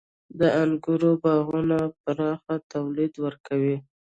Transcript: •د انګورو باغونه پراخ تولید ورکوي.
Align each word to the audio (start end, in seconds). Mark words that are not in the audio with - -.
•د 0.39 0.41
انګورو 0.61 1.11
باغونه 1.23 1.79
پراخ 2.01 2.41
تولید 2.73 3.13
ورکوي. 3.25 3.77